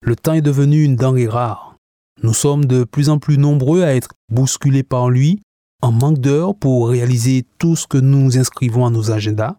Le 0.00 0.16
temps 0.16 0.34
est 0.34 0.42
devenu 0.42 0.82
une 0.82 0.96
denrée 0.96 1.28
rare. 1.28 1.76
Nous 2.22 2.34
sommes 2.34 2.64
de 2.64 2.84
plus 2.84 3.08
en 3.08 3.18
plus 3.18 3.38
nombreux 3.38 3.82
à 3.82 3.94
être 3.94 4.10
bousculés 4.30 4.82
par 4.82 5.10
lui, 5.10 5.40
en 5.82 5.92
manque 5.92 6.18
d'heures 6.18 6.54
pour 6.54 6.88
réaliser 6.88 7.44
tout 7.58 7.76
ce 7.76 7.86
que 7.86 7.98
nous 7.98 8.38
inscrivons 8.38 8.86
à 8.86 8.90
nos 8.90 9.10
agendas. 9.10 9.56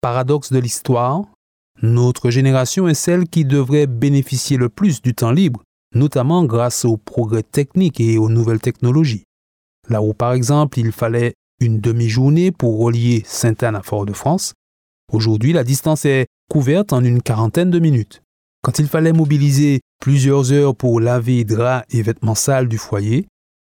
Paradoxe 0.00 0.52
de 0.52 0.58
l'histoire, 0.58 1.22
notre 1.82 2.30
génération 2.30 2.88
est 2.88 2.94
celle 2.94 3.28
qui 3.28 3.44
devrait 3.44 3.86
bénéficier 3.86 4.56
le 4.56 4.68
plus 4.68 5.02
du 5.02 5.14
temps 5.14 5.32
libre 5.32 5.62
notamment 5.94 6.44
grâce 6.44 6.84
aux 6.84 6.96
progrès 6.96 7.42
techniques 7.42 8.00
et 8.00 8.18
aux 8.18 8.28
nouvelles 8.28 8.60
technologies. 8.60 9.24
Là 9.88 10.02
où 10.02 10.12
par 10.12 10.32
exemple 10.32 10.78
il 10.78 10.92
fallait 10.92 11.34
une 11.60 11.80
demi-journée 11.80 12.52
pour 12.52 12.80
relier 12.80 13.22
Sainte-Anne 13.24 13.76
à 13.76 13.82
Fort-de-France, 13.82 14.54
aujourd'hui 15.12 15.52
la 15.52 15.64
distance 15.64 16.04
est 16.04 16.26
couverte 16.50 16.92
en 16.92 17.04
une 17.04 17.22
quarantaine 17.22 17.70
de 17.70 17.78
minutes. 17.78 18.22
Quand 18.64 18.78
il 18.78 18.88
fallait 18.88 19.12
mobiliser 19.12 19.80
plusieurs 20.00 20.50
heures 20.50 20.74
pour 20.74 20.98
laver 20.98 21.44
draps 21.44 21.84
et 21.90 22.00
vêtements 22.00 22.34
sales 22.34 22.66
du 22.66 22.78
foyer, 22.78 23.26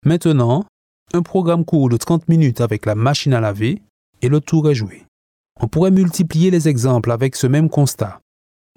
maintenant, 0.06 0.64
un 1.12 1.22
programme 1.22 1.64
court 1.64 1.88
de 1.88 1.96
30 1.96 2.28
minutes 2.28 2.60
avec 2.60 2.86
la 2.86 2.94
machine 2.94 3.34
à 3.34 3.40
laver 3.40 3.82
et 4.22 4.28
le 4.28 4.40
tour 4.40 4.70
est 4.70 4.76
joué. 4.76 5.02
On 5.60 5.66
pourrait 5.66 5.90
multiplier 5.90 6.52
les 6.52 6.68
exemples 6.68 7.10
avec 7.10 7.34
ce 7.34 7.48
même 7.48 7.70
constat. 7.70 8.20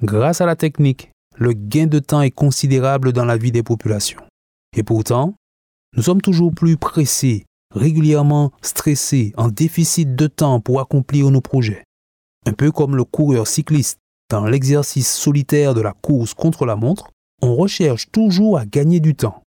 Grâce 0.01 0.41
à 0.41 0.47
la 0.47 0.55
technique, 0.55 1.11
le 1.35 1.53
gain 1.53 1.85
de 1.85 1.99
temps 1.99 2.23
est 2.23 2.31
considérable 2.31 3.13
dans 3.13 3.25
la 3.25 3.37
vie 3.37 3.51
des 3.51 3.61
populations. 3.61 4.21
Et 4.75 4.81
pourtant, 4.81 5.35
nous 5.95 6.01
sommes 6.01 6.21
toujours 6.21 6.51
plus 6.51 6.77
pressés, 6.77 7.45
régulièrement 7.75 8.51
stressés, 8.63 9.33
en 9.37 9.49
déficit 9.49 10.15
de 10.15 10.25
temps 10.25 10.61
pour 10.61 10.81
accomplir 10.81 11.29
nos 11.29 11.41
projets. 11.41 11.83
Un 12.47 12.53
peu 12.53 12.71
comme 12.71 12.95
le 12.95 13.03
coureur 13.03 13.45
cycliste 13.45 13.99
dans 14.29 14.45
l'exercice 14.45 15.11
solitaire 15.11 15.73
de 15.73 15.81
la 15.81 15.93
course 15.93 16.33
contre 16.33 16.65
la 16.65 16.75
montre, 16.75 17.09
on 17.41 17.55
recherche 17.55 18.11
toujours 18.11 18.57
à 18.57 18.65
gagner 18.65 18.99
du 18.99 19.15
temps. 19.15 19.41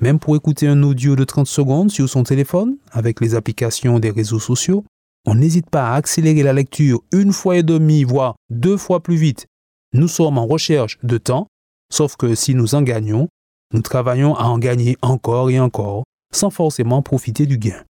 Même 0.00 0.18
pour 0.18 0.36
écouter 0.36 0.68
un 0.68 0.82
audio 0.82 1.16
de 1.16 1.24
30 1.24 1.46
secondes 1.46 1.90
sur 1.90 2.08
son 2.08 2.22
téléphone 2.22 2.76
avec 2.90 3.20
les 3.20 3.34
applications 3.34 3.98
des 3.98 4.10
réseaux 4.10 4.38
sociaux, 4.38 4.84
on 5.26 5.34
n'hésite 5.34 5.70
pas 5.70 5.90
à 5.90 5.94
accélérer 5.94 6.42
la 6.42 6.52
lecture 6.52 7.02
une 7.12 7.32
fois 7.32 7.56
et 7.56 7.62
demie, 7.62 8.04
voire 8.04 8.34
deux 8.50 8.76
fois 8.76 9.02
plus 9.02 9.16
vite 9.16 9.46
nous 9.94 10.08
sommes 10.08 10.38
en 10.38 10.46
recherche 10.46 10.98
de 11.02 11.18
temps, 11.18 11.48
sauf 11.92 12.16
que 12.16 12.34
si 12.34 12.54
nous 12.54 12.74
en 12.74 12.82
gagnons, 12.82 13.28
nous 13.74 13.82
travaillons 13.82 14.34
à 14.34 14.44
en 14.44 14.58
gagner 14.58 14.96
encore 15.02 15.50
et 15.50 15.60
encore, 15.60 16.04
sans 16.32 16.50
forcément 16.50 17.02
profiter 17.02 17.46
du 17.46 17.58
gain. 17.58 17.84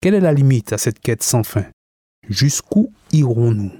Quelle 0.00 0.14
est 0.14 0.20
la 0.20 0.32
limite 0.32 0.72
à 0.72 0.78
cette 0.78 0.98
quête 0.98 1.22
sans 1.22 1.42
fin? 1.42 1.66
Jusqu'où 2.28 2.90
irons-nous? 3.12 3.72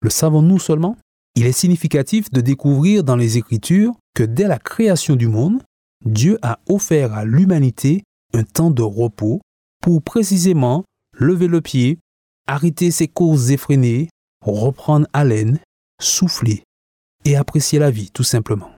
Le 0.00 0.10
savons-nous 0.10 0.58
seulement? 0.58 0.96
Il 1.40 1.46
est 1.46 1.52
significatif 1.52 2.30
de 2.30 2.42
découvrir 2.42 3.02
dans 3.02 3.16
les 3.16 3.38
Écritures 3.38 3.94
que 4.14 4.22
dès 4.22 4.46
la 4.46 4.58
création 4.58 5.16
du 5.16 5.26
monde, 5.26 5.62
Dieu 6.04 6.38
a 6.42 6.58
offert 6.68 7.14
à 7.14 7.24
l'humanité 7.24 8.02
un 8.34 8.42
temps 8.42 8.70
de 8.70 8.82
repos 8.82 9.40
pour 9.80 10.02
précisément 10.02 10.84
lever 11.14 11.46
le 11.46 11.62
pied, 11.62 11.98
arrêter 12.46 12.90
ses 12.90 13.08
courses 13.08 13.48
effrénées, 13.48 14.10
reprendre 14.44 15.06
haleine, 15.14 15.60
souffler 15.98 16.62
et 17.24 17.36
apprécier 17.36 17.78
la 17.78 17.90
vie, 17.90 18.10
tout 18.10 18.22
simplement. 18.22 18.72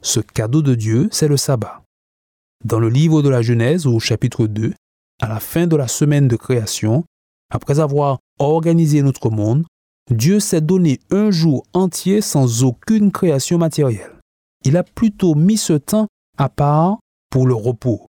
Ce 0.00 0.20
cadeau 0.20 0.62
de 0.62 0.76
Dieu, 0.76 1.08
c'est 1.10 1.26
le 1.26 1.36
sabbat. 1.36 1.82
Dans 2.64 2.78
le 2.78 2.88
livre 2.88 3.20
de 3.20 3.28
la 3.28 3.42
Genèse, 3.42 3.88
au 3.88 3.98
chapitre 3.98 4.46
2, 4.46 4.74
à 5.20 5.28
la 5.28 5.40
fin 5.40 5.66
de 5.66 5.74
la 5.74 5.88
semaine 5.88 6.28
de 6.28 6.36
création, 6.36 7.02
après 7.52 7.80
avoir 7.80 8.20
organisé 8.38 9.02
notre 9.02 9.28
monde, 9.28 9.64
Dieu 10.10 10.40
s'est 10.40 10.60
donné 10.60 10.98
un 11.10 11.30
jour 11.30 11.64
entier 11.72 12.20
sans 12.20 12.64
aucune 12.64 13.12
création 13.12 13.58
matérielle. 13.58 14.18
Il 14.64 14.76
a 14.76 14.82
plutôt 14.82 15.36
mis 15.36 15.56
ce 15.56 15.74
temps 15.74 16.08
à 16.36 16.48
part 16.48 16.98
pour 17.30 17.46
le 17.46 17.54
repos. 17.54 18.06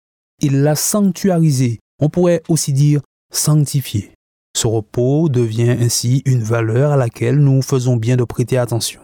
Il 0.41 0.63
l'a 0.63 0.75
sanctuarisé, 0.75 1.79
on 2.01 2.09
pourrait 2.09 2.43
aussi 2.49 2.73
dire 2.73 3.01
sanctifié. 3.33 4.13
Ce 4.57 4.67
repos 4.67 5.29
devient 5.29 5.77
ainsi 5.81 6.23
une 6.27 6.43
valeur 6.43 6.93
à 6.93 6.97
laquelle 6.97 7.39
nous 7.39 7.63
faisons 7.63 7.97
bien 7.97 8.17
de 8.17 8.25
prêter 8.25 8.59
attention. 8.59 9.01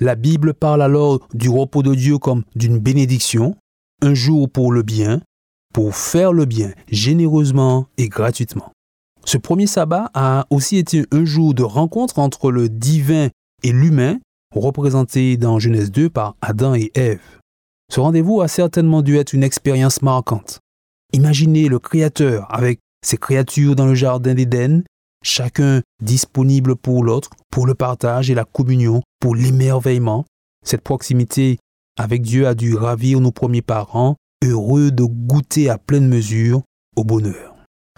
La 0.00 0.14
Bible 0.14 0.54
parle 0.54 0.82
alors 0.82 1.20
du 1.34 1.48
repos 1.48 1.82
de 1.82 1.94
Dieu 1.94 2.18
comme 2.18 2.44
d'une 2.54 2.78
bénédiction, 2.78 3.56
un 4.02 4.14
jour 4.14 4.48
pour 4.50 4.72
le 4.72 4.82
bien, 4.82 5.20
pour 5.72 5.96
faire 5.96 6.32
le 6.32 6.44
bien 6.44 6.72
généreusement 6.88 7.86
et 7.96 8.08
gratuitement. 8.08 8.72
Ce 9.28 9.36
premier 9.36 9.66
sabbat 9.66 10.10
a 10.14 10.46
aussi 10.48 10.78
été 10.78 11.04
un 11.10 11.26
jour 11.26 11.52
de 11.52 11.62
rencontre 11.62 12.18
entre 12.18 12.50
le 12.50 12.70
divin 12.70 13.28
et 13.62 13.72
l'humain, 13.72 14.16
représenté 14.54 15.36
dans 15.36 15.58
Genèse 15.58 15.90
2 15.90 16.08
par 16.08 16.34
Adam 16.40 16.74
et 16.74 16.90
Ève. 16.94 17.20
Ce 17.92 18.00
rendez-vous 18.00 18.40
a 18.40 18.48
certainement 18.48 19.02
dû 19.02 19.18
être 19.18 19.34
une 19.34 19.42
expérience 19.42 20.00
marquante. 20.00 20.60
Imaginez 21.12 21.68
le 21.68 21.78
Créateur 21.78 22.46
avec 22.48 22.80
ses 23.04 23.18
créatures 23.18 23.76
dans 23.76 23.84
le 23.84 23.94
jardin 23.94 24.32
d'Éden 24.32 24.82
chacun 25.22 25.82
disponible 26.02 26.74
pour 26.74 27.04
l'autre, 27.04 27.28
pour 27.50 27.66
le 27.66 27.74
partage 27.74 28.30
et 28.30 28.34
la 28.34 28.46
communion, 28.46 29.02
pour 29.20 29.36
l'émerveillement. 29.36 30.24
Cette 30.64 30.80
proximité 30.80 31.58
avec 31.98 32.22
Dieu 32.22 32.46
a 32.46 32.54
dû 32.54 32.74
ravir 32.74 33.20
nos 33.20 33.32
premiers 33.32 33.60
parents, 33.60 34.16
heureux 34.42 34.90
de 34.90 35.04
goûter 35.04 35.68
à 35.68 35.76
pleine 35.76 36.08
mesure 36.08 36.62
au 36.96 37.04
bonheur. 37.04 37.56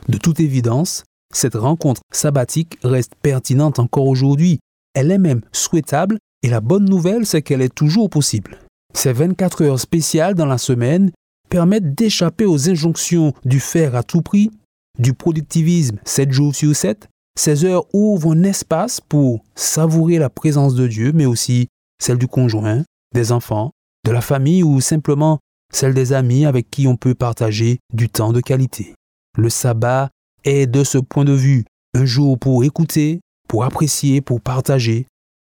De 0.08 0.18
toute 0.18 0.40
évidence, 0.40 1.04
cette 1.32 1.54
rencontre 1.54 2.00
sabbatique 2.12 2.78
reste 2.82 3.14
pertinente 3.22 3.78
encore 3.78 4.06
aujourd'hui. 4.06 4.58
Elle 4.94 5.10
est 5.10 5.18
même 5.18 5.42
souhaitable 5.52 6.18
et 6.42 6.48
la 6.48 6.60
bonne 6.60 6.84
nouvelle, 6.84 7.26
c'est 7.26 7.42
qu'elle 7.42 7.62
est 7.62 7.74
toujours 7.74 8.10
possible. 8.10 8.58
Ces 8.94 9.12
24 9.12 9.62
heures 9.62 9.80
spéciales 9.80 10.34
dans 10.34 10.46
la 10.46 10.58
semaine 10.58 11.12
permettent 11.48 11.94
d'échapper 11.94 12.46
aux 12.46 12.68
injonctions 12.68 13.32
du 13.44 13.60
faire 13.60 13.94
à 13.94 14.02
tout 14.02 14.22
prix, 14.22 14.50
du 14.98 15.14
productivisme 15.14 15.98
7 16.04 16.32
jours 16.32 16.54
sur 16.54 16.74
7, 16.74 17.08
ces 17.38 17.64
heures 17.64 17.84
ouvrent 17.94 18.32
un 18.32 18.42
espace 18.42 19.00
pour 19.00 19.44
savourer 19.54 20.18
la 20.18 20.30
présence 20.30 20.74
de 20.74 20.86
Dieu, 20.86 21.12
mais 21.12 21.26
aussi 21.26 21.68
celle 22.00 22.18
du 22.18 22.26
conjoint, 22.26 22.82
des 23.14 23.32
enfants, 23.32 23.70
de 24.04 24.10
la 24.10 24.20
famille 24.20 24.62
ou 24.62 24.80
simplement 24.80 25.38
celle 25.72 25.94
des 25.94 26.12
amis 26.12 26.46
avec 26.46 26.70
qui 26.70 26.86
on 26.86 26.96
peut 26.96 27.14
partager 27.14 27.78
du 27.92 28.08
temps 28.08 28.32
de 28.32 28.40
qualité. 28.40 28.94
Le 29.38 29.48
sabbat 29.48 30.10
est 30.44 30.66
de 30.66 30.84
ce 30.84 30.98
point 30.98 31.24
de 31.24 31.32
vue 31.32 31.64
un 31.94 32.04
jour 32.04 32.38
pour 32.38 32.64
écouter, 32.64 33.20
pour 33.48 33.64
apprécier, 33.64 34.20
pour 34.20 34.40
partager, 34.40 35.06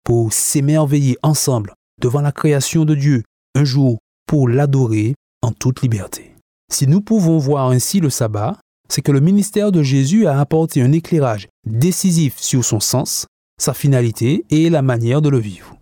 pour 0.05 0.33
s'émerveiller 0.33 1.17
ensemble 1.23 1.75
devant 2.01 2.21
la 2.21 2.33
création 2.33 2.85
de 2.85 2.95
Dieu, 2.95 3.23
un 3.55 3.65
jour 3.65 3.99
pour 4.27 4.49
l'adorer 4.49 5.15
en 5.43 5.53
toute 5.53 5.83
liberté. 5.83 6.35
Si 6.73 6.87
nous 6.87 7.01
pouvons 7.01 7.39
voir 7.39 7.71
ainsi 7.71 8.01
le 8.01 8.11
sabbat, 8.11 8.59
c'est 8.89 9.03
que 9.03 9.13
le 9.13 9.21
ministère 9.21 9.73
de 9.73 9.83
Jésus 9.83 10.27
a 10.27 10.41
apporté 10.41 10.83
un 10.83 10.93
éclairage 10.93 11.49
décisif 11.67 12.39
sur 12.39 12.65
son 12.65 12.81
sens, 12.81 13.27
sa 13.60 13.75
finalité 13.75 14.45
et 14.51 14.71
la 14.71 14.83
manière 14.83 15.22
de 15.22 15.28
le 15.28 15.39
vivre. 15.39 15.77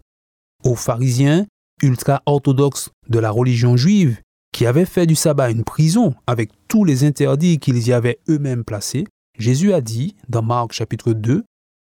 Aux 0.64 0.74
pharisiens 0.74 1.46
ultra-orthodoxes 1.82 2.90
de 3.08 3.18
la 3.18 3.30
religion 3.30 3.76
juive, 3.76 4.18
qui 4.52 4.66
avaient 4.66 4.84
fait 4.84 5.06
du 5.06 5.14
sabbat 5.14 5.50
une 5.50 5.64
prison 5.64 6.14
avec 6.26 6.50
tous 6.68 6.84
les 6.84 7.04
interdits 7.04 7.58
qu'ils 7.58 7.86
y 7.86 7.92
avaient 7.92 8.18
eux-mêmes 8.28 8.64
placés, 8.64 9.06
Jésus 9.38 9.72
a 9.72 9.80
dit 9.80 10.16
dans 10.28 10.42
Marc 10.42 10.72
chapitre 10.72 11.12
2, 11.12 11.44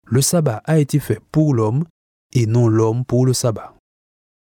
Le 0.07 0.21
sabbat 0.21 0.61
a 0.65 0.79
été 0.79 0.99
fait 0.99 1.19
pour 1.31 1.53
l'homme 1.53 1.85
et 2.33 2.47
non 2.47 2.67
l'homme 2.67 3.05
pour 3.05 3.25
le 3.25 3.33
sabbat. 3.33 3.75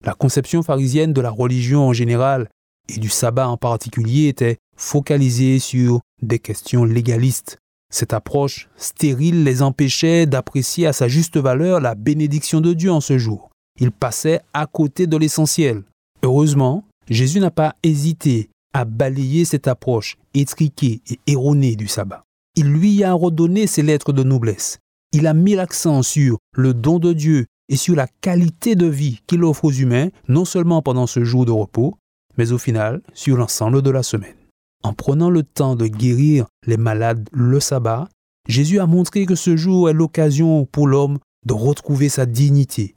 La 0.05 0.14
conception 0.14 0.62
pharisienne 0.62 1.12
de 1.12 1.20
la 1.20 1.31
religion 1.31 1.87
en 1.87 1.93
général 1.93 2.49
et 2.88 2.99
du 2.99 3.08
sabbat 3.08 3.49
en 3.49 3.56
particulier 3.56 4.28
était 4.28 4.58
focalisée 4.76 5.58
sur 5.58 6.00
des 6.22 6.38
questions 6.38 6.84
légalistes. 6.84 7.58
Cette 7.90 8.12
approche 8.12 8.69
stérile 8.76 9.44
les 9.44 9.62
empêchait 9.62 10.26
d'apprécier 10.26 10.87
à 10.87 10.93
sa 10.93 11.08
juste 11.08 11.37
valeur 11.37 11.81
la 11.81 11.94
bénédiction 11.94 12.60
de 12.60 12.72
Dieu 12.72 12.93
en 12.93 13.00
ce 13.00 13.19
jour. 13.19 13.50
Ils 13.81 13.93
passaient 13.93 14.40
à 14.52 14.66
côté 14.66 15.06
de 15.06 15.16
l'essentiel. 15.16 15.82
Heureusement, 16.22 16.84
Jésus 17.10 17.40
n'a 17.40 17.50
pas 17.50 17.75
hésité 17.82 18.50
à 18.75 18.84
balayer 18.84 19.44
cette 19.44 19.69
approche 19.69 20.16
étriquée 20.34 21.00
et 21.08 21.19
erronée 21.26 21.76
du 21.76 21.88
sabbat. 21.88 22.25
Il 22.55 22.66
lui 22.66 23.02
a 23.05 23.12
redonné 23.12 23.66
ses 23.66 23.82
lettres 23.82 24.12
de 24.12 24.22
noblesse. 24.22 24.78
Il 25.12 25.26
a 25.26 25.34
mis 25.34 25.55
l'accent 25.55 26.02
sur 26.02 26.38
le 26.55 26.75
don 26.75 26.99
de 26.99 27.12
Dieu 27.12 27.46
et 27.69 27.76
sur 27.76 27.94
la 27.94 28.06
qualité 28.20 28.76
de 28.76 28.87
vie 28.87 29.20
qu'il 29.26 29.44
offre 29.44 29.64
aux 29.64 29.72
humains, 29.72 30.08
non 30.28 30.44
seulement 30.44 30.82
pendant 30.82 31.06
ce 31.06 31.25
jour 31.25 31.46
de 31.46 31.50
repos, 31.50 31.96
mais 32.37 32.52
au 32.52 32.58
final 32.58 33.00
sur 33.14 33.37
l'ensemble 33.37 33.82
de 33.82 33.90
la 33.90 34.02
semaine. 34.02 34.34
En 34.82 34.93
prenant 34.93 35.31
le 35.31 35.43
temps 35.43 35.76
de 35.76 35.87
guérir 35.87 36.46
les 36.66 36.76
malades 36.76 37.28
le 37.32 37.58
sabbat, 37.58 38.08
Jésus 38.49 38.81
a 38.81 38.87
montré 38.87 39.26
que 39.26 39.34
ce 39.34 39.56
jour 39.56 39.90
est 39.90 39.94
l'occasion 39.94 40.66
pour 40.66 40.87
l'homme 40.87 41.19
de 41.46 41.52
retrouver 41.52 42.08
sa 42.08 42.26
dignité. 42.26 42.94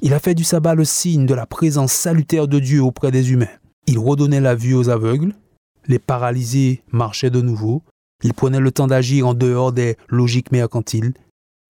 Il 0.00 0.14
a 0.14 0.18
fait 0.20 0.34
du 0.34 0.44
sabbat 0.44 0.74
le 0.74 0.84
signe 0.84 1.26
de 1.26 1.34
la 1.34 1.46
présence 1.46 1.92
salutaire 1.92 2.48
de 2.48 2.58
Dieu 2.58 2.82
auprès 2.82 3.10
des 3.10 3.32
humains. 3.32 3.46
Il 3.86 3.98
redonnait 3.98 4.40
la 4.40 4.54
vue 4.54 4.74
aux 4.74 4.88
aveugles, 4.88 5.34
les 5.86 5.98
paralysés 5.98 6.82
marchaient 6.92 7.30
de 7.30 7.40
nouveau, 7.40 7.82
il 8.22 8.34
prenait 8.34 8.60
le 8.60 8.70
temps 8.70 8.86
d'agir 8.86 9.26
en 9.26 9.34
dehors 9.34 9.72
des 9.72 9.96
logiques 10.08 10.52
mercantiles, 10.52 11.12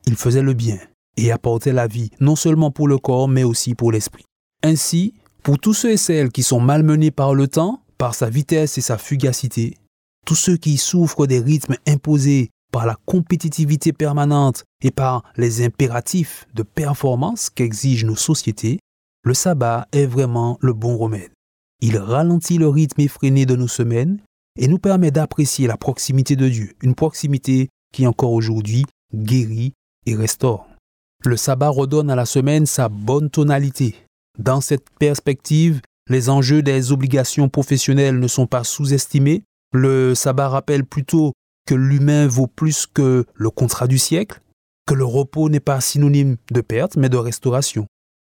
il 0.07 0.17
faisait 0.17 0.43
le 0.43 0.53
bien 0.53 0.79
et 1.17 1.33
apportait 1.33 1.73
la 1.73 1.87
vie, 1.87 2.11
non 2.21 2.37
seulement 2.37 2.71
pour 2.71 2.89
le 2.89 2.99
corps, 2.99 3.29
mais 3.29 3.45
aussi 3.45 3.75
pour 3.75 3.93
l'esprit. 3.93 4.25
Ainsi, 4.63 5.15
pour 5.43 5.59
tous 5.59 5.75
ceux 5.75 5.93
et 5.93 5.97
celles 5.97 6.31
qui 6.31 6.43
sont 6.43 6.61
malmenés 6.61 7.11
par 7.11 7.35
le 7.35 7.49
temps, 7.49 7.83
par 7.99 8.15
sa 8.15 8.31
vitesse 8.31 8.79
et 8.79 8.83
sa 8.83 8.99
fugacité, 8.99 9.77
tous 10.27 10.35
ceux 10.35 10.57
qui 10.57 10.77
souffrent 10.77 11.27
des 11.27 11.41
rythmes 11.41 11.77
imposés 11.87 12.51
par 12.73 12.87
la 12.87 12.97
compétitivité 13.07 13.93
permanente 13.93 14.65
et 14.83 14.91
par 14.91 15.23
les 15.37 15.65
impératifs 15.65 16.47
de 16.55 16.65
performance 16.65 17.51
qu'exigent 17.51 18.07
nos 18.07 18.17
sociétés, 18.17 18.81
le 19.23 19.35
sabbat 19.35 19.87
est 19.93 20.07
vraiment 20.07 20.59
le 20.61 20.73
bon 20.73 20.97
remède. 20.97 21.31
Il 21.81 21.99
ralentit 21.99 22.59
le 22.59 22.69
rythme 22.69 23.03
effréné 23.03 23.47
de 23.47 23.55
nos 23.55 23.69
semaines 23.69 24.21
et 24.59 24.67
nous 24.67 24.79
permet 24.79 25.11
d'apprécier 25.11 25.67
la 25.67 25.77
proximité 25.77 26.35
de 26.35 26.49
Dieu, 26.49 26.73
une 26.83 26.95
proximité 26.95 27.69
qui 27.93 28.07
encore 28.07 28.33
aujourd'hui 28.33 28.85
guérit 29.15 29.75
et 30.07 30.17
restaure. 30.17 30.67
Le 31.25 31.37
sabbat 31.37 31.69
redonne 31.69 32.11
à 32.11 32.17
la 32.17 32.27
semaine 32.27 32.67
sa 32.67 32.89
bonne 32.89 33.31
tonalité. 33.31 33.95
Dans 34.39 34.61
cette 34.61 34.91
perspective, 34.99 35.81
les 36.09 36.31
enjeux 36.31 36.63
des 36.63 36.91
obligations 36.91 37.49
professionnelles 37.49 38.19
ne 38.19 38.27
sont 38.27 38.47
pas 38.47 38.65
sous-estimés. 38.65 39.45
Le 39.73 40.15
sabbat 40.15 40.49
rappelle 40.49 40.85
plutôt 40.85 41.33
que 41.67 41.75
l'humain 41.75 42.27
vaut 42.27 42.47
plus 42.47 42.87
que 42.87 43.25
le 43.35 43.51
contrat 43.51 43.87
du 43.87 43.99
siècle, 43.99 44.41
que 44.87 44.95
le 44.95 45.05
repos 45.05 45.49
n'est 45.49 45.61
pas 45.61 45.81
synonyme 45.81 46.37
de 46.51 46.61
perte, 46.61 46.97
mais 46.97 47.09
de 47.09 47.17
restauration. 47.17 47.87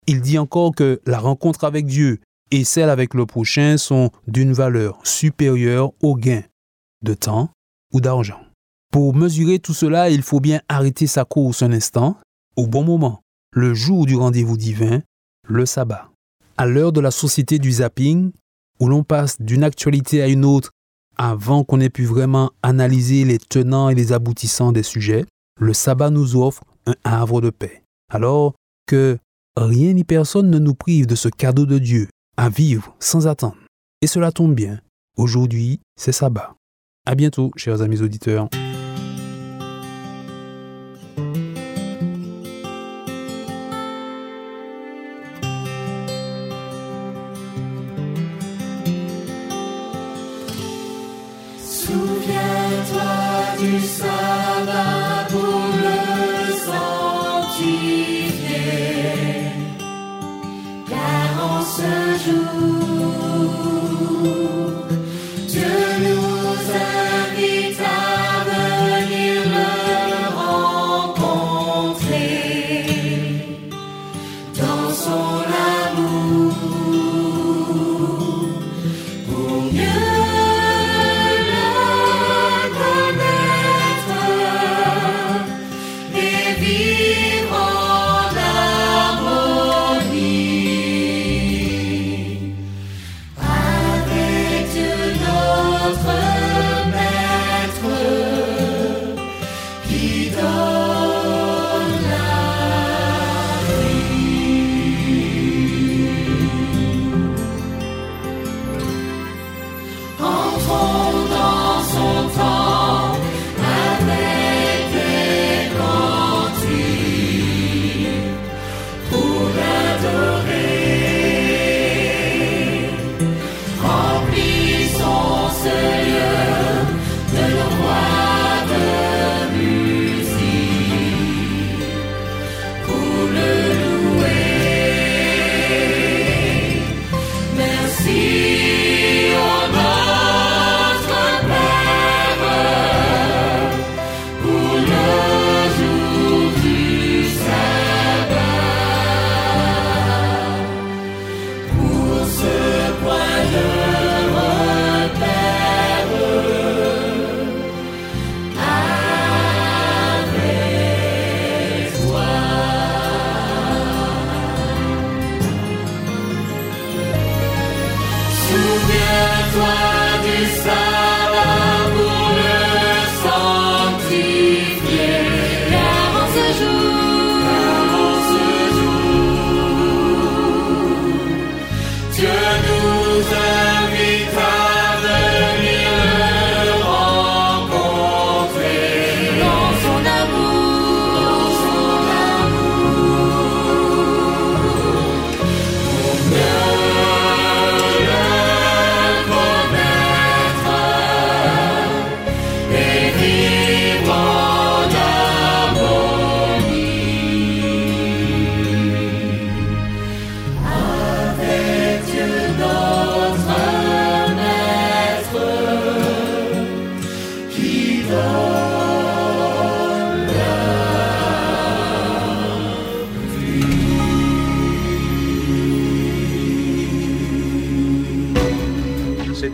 Il 0.07 0.23
dit 0.23 0.39
encore 0.39 0.75
que 0.75 1.01
la 1.07 1.19
rencontre 1.19 1.65
avec 1.65 1.87
Dieu 1.87 2.21
et 2.51 2.65
celle 2.65 2.89
avec 2.89 3.15
le 3.15 3.27
prochain 3.27 3.77
sont 3.77 4.11
d'une 4.27 4.53
valeur 4.53 4.99
supérieure 5.05 5.93
au 6.03 6.17
gain 6.17 6.43
de 7.03 7.15
temps 7.15 7.51
ou 7.93 8.01
d'argent. 8.01 8.41
Pour 8.91 9.15
mesurer 9.15 9.59
tout 9.59 9.75
cela, 9.75 10.09
il 10.09 10.23
faut 10.23 10.41
bien 10.41 10.63
arrêter 10.69 11.07
sa 11.07 11.25
course 11.25 11.63
un 11.63 11.73
instant, 11.73 12.17
au 12.57 12.67
bon 12.67 12.85
moment, 12.85 13.21
le 13.53 13.75
jour 13.75 14.07
du 14.07 14.17
rendez-vous 14.17 14.57
divin, 14.57 15.03
le 15.47 15.67
sabbat. 15.67 16.11
À 16.57 16.67
l'heure 16.67 16.93
de 16.93 17.01
la 17.01 17.11
société 17.11 17.59
du 17.59 17.71
zapping, 17.71 18.33
où 18.81 18.89
l'on 18.89 19.05
passe 19.05 19.41
d'une 19.41 19.65
actualité 19.65 20.23
à 20.23 20.29
une 20.29 20.45
autre 20.45 20.71
avant 21.19 21.65
qu'on 21.65 21.81
ait 21.81 21.91
pu 21.91 22.05
vraiment 22.05 22.53
analyser 22.63 23.25
les 23.25 23.39
tenants 23.39 23.89
et 23.89 23.95
les 23.95 24.13
aboutissants 24.13 24.73
des 24.73 24.83
sujets, 24.83 25.25
le 25.61 25.75
sabbat 25.75 26.11
nous 26.11 26.37
offre 26.37 26.63
un 26.87 26.95
havre 27.05 27.41
de 27.41 27.51
paix. 27.51 27.83
Alors 28.13 28.55
que 28.87 29.19
rien 29.57 29.93
ni 29.93 30.05
personne 30.05 30.51
ne 30.51 30.59
nous 30.59 30.75
prive 30.75 31.07
de 31.07 31.17
ce 31.17 31.29
cadeau 31.29 31.67
de 31.67 31.79
Dieu 31.79 32.09
à 32.37 32.49
vivre 32.49 32.95
sans 33.01 33.27
attendre. 33.27 33.59
Et 34.01 34.07
cela 34.07 34.33
tombe 34.33 34.55
bien. 34.55 34.81
Aujourd'hui, 35.17 35.81
c'est 35.97 36.13
sabbat. 36.13 36.55
À 37.05 37.17
bientôt, 37.17 37.51
chers 37.57 37.83
amis 37.83 38.01
auditeurs. 38.01 38.49
soul. 74.99 75.28